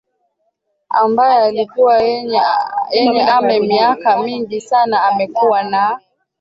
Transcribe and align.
ambaye 0.89 1.39
alikuwa 1.43 1.97
yeye 1.99 3.21
ame 3.27 3.59
miaka 3.59 4.17
mingi 4.23 4.61
sana 4.61 5.03
amekuwa 5.03 5.63
na 5.63 5.99